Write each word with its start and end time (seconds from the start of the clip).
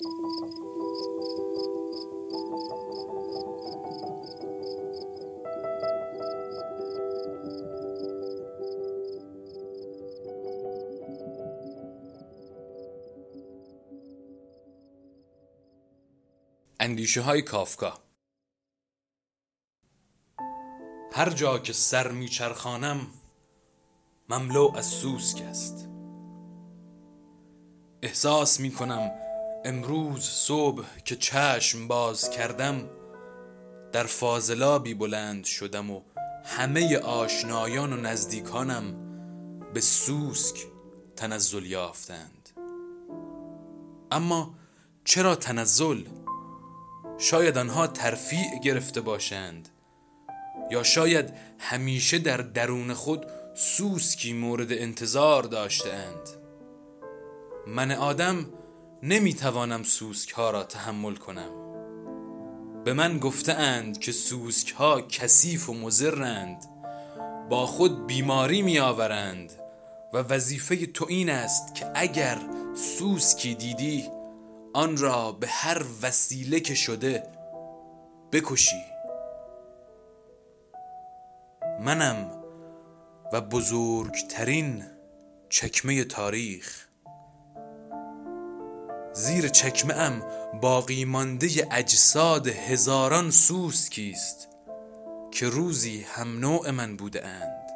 اندیشه 0.00 0.12
های 17.20 17.42
کافکا. 17.42 17.98
هر 21.12 21.30
جا 21.30 21.58
که 21.58 21.72
سر 21.72 22.10
میچرخانم 22.10 23.06
مملو 24.28 24.72
از 24.76 24.86
سوسک 24.86 25.42
است 25.42 25.88
احساس 28.02 28.60
می 28.60 28.72
کنم 28.72 29.29
امروز 29.64 30.24
صبح 30.24 30.84
که 31.04 31.16
چشم 31.16 31.88
باز 31.88 32.30
کردم 32.30 32.90
در 33.92 34.04
فاضلابی 34.04 34.94
بلند 34.94 35.44
شدم 35.44 35.90
و 35.90 36.02
همه 36.44 36.98
آشنایان 36.98 37.92
و 37.92 37.96
نزدیکانم 37.96 38.94
به 39.74 39.80
سوسک 39.80 40.66
تنزل 41.16 41.66
یافتند 41.66 42.48
اما 44.10 44.54
چرا 45.04 45.34
تنزل؟ 45.34 46.04
شاید 47.18 47.58
آنها 47.58 47.86
ترفیع 47.86 48.58
گرفته 48.62 49.00
باشند 49.00 49.68
یا 50.70 50.82
شاید 50.82 51.32
همیشه 51.58 52.18
در 52.18 52.36
درون 52.36 52.94
خود 52.94 53.26
سوسکی 53.54 54.32
مورد 54.32 54.72
انتظار 54.72 55.42
داشتهاند 55.42 56.28
من 57.66 57.92
آدم 57.92 58.46
نمی‌توانم 59.02 59.82
سوسک 59.82 60.30
ها 60.30 60.50
را 60.50 60.62
تحمل 60.62 61.14
کنم. 61.14 61.50
به 62.84 62.92
من 62.92 63.18
گفته 63.18 63.52
اند 63.52 63.98
که 63.98 64.12
سوسک 64.12 64.72
ها 64.72 65.00
کثیف 65.00 65.68
و 65.68 65.74
مزرند 65.74 66.64
با 67.50 67.66
خود 67.66 68.06
بیماری 68.06 68.62
می 68.62 68.78
آورند 68.78 69.52
و 70.12 70.18
وظیفه 70.18 70.86
تو 70.86 71.06
این 71.08 71.30
است 71.30 71.74
که 71.74 71.90
اگر 71.94 72.38
سوسکی 72.74 73.54
دیدی 73.54 74.08
آن 74.74 74.96
را 74.96 75.32
به 75.32 75.46
هر 75.46 75.82
وسیله 76.02 76.60
که 76.60 76.74
شده 76.74 77.22
بکشی. 78.32 78.82
منم 81.80 82.30
و 83.32 83.40
بزرگترین 83.40 84.84
چکمه 85.48 86.04
تاریخ 86.04 86.89
زیر 89.20 89.48
چکمه 89.48 89.94
ام 89.94 90.22
باقی 90.60 91.04
مانده 91.04 91.68
اجساد 91.70 92.46
هزاران 92.46 93.30
سوسکی 93.30 94.10
است 94.10 94.48
که 95.30 95.48
روزی 95.48 96.02
هم 96.02 96.38
نوع 96.38 96.70
من 96.70 96.96
بوده 96.96 97.26
اند. 97.26 97.66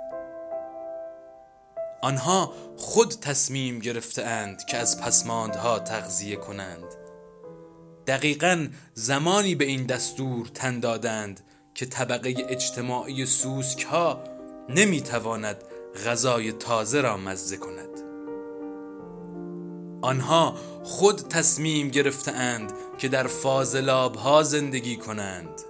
آنها 2.03 2.53
خود 2.77 3.09
تصمیم 3.09 3.79
گرفتهاند 3.79 4.65
که 4.65 4.77
از 4.77 5.01
پسماندها 5.01 5.79
تغذیه 5.79 6.37
کنند. 6.37 6.95
دقیقا 8.07 8.69
زمانی 8.95 9.55
به 9.55 9.65
این 9.65 9.87
دستور 9.87 10.47
تن 10.47 10.81
دادند 10.81 11.41
که 11.75 11.87
طبقه 11.87 12.35
اجتماعی 12.49 13.27
سوسک 13.27 13.85
ها 13.85 14.25
نمی 14.69 15.03
غذای 16.07 16.53
تازه 16.53 17.01
را 17.01 17.17
مزه 17.17 17.57
کند. 17.57 17.84
آنها 20.05 20.55
خود 20.83 21.17
تصمیم 21.17 21.89
گرفتهاند 21.89 22.73
که 22.99 23.09
در 23.09 23.27
فاضلاب 23.27 24.15
ها 24.15 24.43
زندگی 24.43 24.97
کنند. 24.97 25.63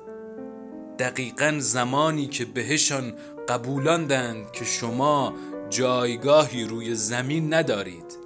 دقیقا 0.99 1.55
زمانی 1.59 2.27
که 2.27 2.45
بهشان 2.45 3.15
قبولاندند 3.49 4.53
که 4.53 4.65
شما 4.65 5.35
جایگاهی 5.71 6.65
روی 6.65 6.95
زمین 6.95 7.55
ندارید. 7.55 8.19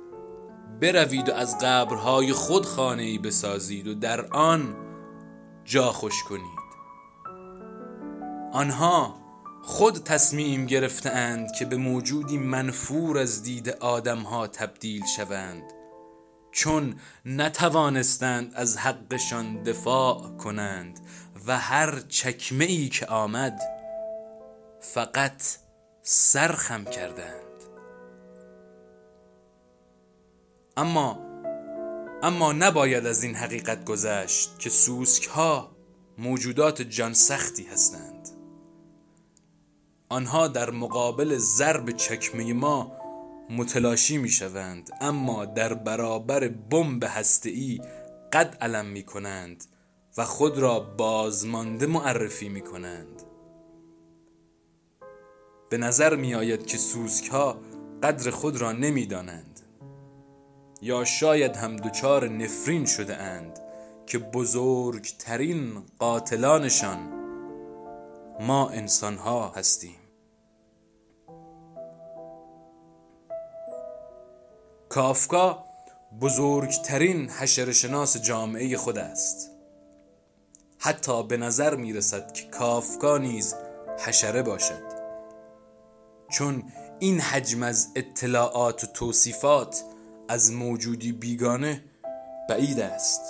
بروید 0.81 1.29
و 1.29 1.33
از 1.33 1.59
قبرهای 1.59 2.33
خود 2.33 2.67
خانه 2.67 3.03
ای 3.03 3.19
بسازید 3.19 3.89
و 3.89 3.95
در 3.95 4.27
آن 4.27 4.77
جا 5.65 5.93
خوش 5.93 6.23
کنید. 6.23 6.59
آنها 8.53 9.15
خود 9.63 9.95
تصمیم 9.95 10.67
گرفتهاند 10.67 11.53
که 11.59 11.65
به 11.65 11.77
موجودی 11.77 12.39
منفور 12.39 13.19
از 13.19 13.43
دید 13.43 13.69
آدمها 13.69 14.47
تبدیل 14.47 15.03
شوند. 15.17 15.78
چون 16.59 16.95
نتوانستند 17.25 18.53
از 18.55 18.77
حقشان 18.77 19.63
دفاع 19.63 20.37
کنند 20.37 21.01
و 21.47 21.59
هر 21.59 22.01
چکمه 22.01 22.65
ای 22.65 22.89
که 22.89 23.07
آمد 23.07 23.61
فقط 24.81 25.43
سرخم 26.03 26.85
کردند. 26.85 27.63
اما 30.77 31.19
اما 32.23 32.53
نباید 32.53 33.07
از 33.07 33.23
این 33.23 33.35
حقیقت 33.35 33.85
گذشت 33.85 34.59
که 34.59 34.71
سوسک 34.71 35.27
ها 35.27 35.77
موجودات 36.19 36.83
جان 36.83 37.15
سختی 37.15 37.65
هستند. 37.65 38.29
آنها 40.09 40.49
در 40.49 40.71
مقابل 40.71 41.37
ضرب 41.39 41.91
چکمه 41.91 42.53
ما 42.53 42.99
متلاشی 43.51 44.19
می 44.19 44.29
شوند 44.29 44.91
اما 45.01 45.45
در 45.45 45.75
برابر 45.75 46.49
بمب 46.49 47.05
هسته‌ای 47.05 47.81
قد 48.33 48.57
علم 48.61 48.87
می 48.87 49.03
کنند 49.03 49.65
و 50.17 50.25
خود 50.25 50.59
را 50.59 50.81
بازمانده 50.81 51.87
معرفی 51.87 52.49
می 52.49 52.61
کنند 52.61 53.23
به 55.71 55.79
نظر 55.79 56.17
می 56.17 56.35
آید 56.35 56.67
که 56.67 56.79
سوسک 56.79 57.29
ها 57.29 57.61
قدر 58.03 58.31
خود 58.31 58.61
را 58.61 58.73
نمی 58.73 59.07
دانند 59.07 59.61
یا 60.83 61.05
شاید 61.05 61.57
هم 61.57 61.77
دچار 61.77 62.29
نفرین 62.29 62.87
شده 62.87 63.17
اند 63.17 63.59
که 64.07 64.19
بزرگترین 64.19 65.83
قاتلانشان 65.99 66.99
ما 68.41 68.69
انسان 68.69 69.17
ها 69.17 69.49
هستیم. 69.49 70.08
کافکا 74.89 75.65
بزرگترین 76.21 77.31
حشرشناس 77.31 78.17
جامعه 78.17 78.77
خود 78.77 78.99
است 78.99 79.51
حتی 80.79 81.23
به 81.23 81.37
نظر 81.37 81.77
می 81.77 81.93
رسد 81.93 82.33
که 82.33 82.45
کافکا 82.45 83.19
نیز 83.19 83.55
حشره 83.99 84.43
باشد 84.43 84.83
چون 86.31 86.63
این 86.99 87.21
حجم 87.21 87.63
از 87.63 87.89
اطلاعات 87.97 88.85
و 88.85 88.87
توصیفات 88.87 89.85
از 90.29 90.53
موجودی 90.53 91.13
بیگانه 91.13 91.85
بعید 92.49 92.81
است 92.81 93.21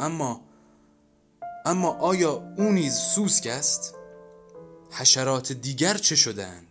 اما 0.00 0.40
اما 1.66 1.92
آیا 1.92 2.54
او 2.56 2.64
نیز 2.64 2.94
سوسک 2.94 3.46
است؟ 3.46 3.94
حشرات 4.90 5.52
دیگر 5.52 5.94
چه 5.94 6.16
شدند؟ 6.16 6.69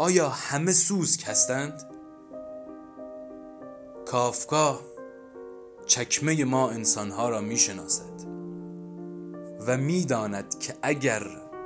آیا 0.00 0.28
همه 0.28 0.72
سوسک 0.72 1.28
هستند؟ 1.28 1.82
کافکا 4.06 4.80
چکمه 5.86 6.44
ما 6.44 6.70
انسانها 6.70 7.28
را 7.28 7.40
می 7.40 7.56
شناسد 7.56 8.20
و 9.66 9.76
می‌داند 9.76 10.58
که 10.58 10.74
اگر 10.82 11.22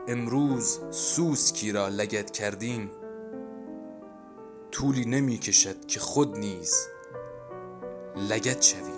امروز 0.09 0.81
سوسکی 0.91 1.73
را 1.73 1.89
لگت 1.89 2.31
کردیم 2.31 2.91
طولی 4.71 5.05
نمی 5.05 5.39
کشد 5.39 5.87
که 5.87 6.01
خود 6.01 6.39
نیز 6.39 6.75
لگت 8.17 8.63
شویم 8.63 8.94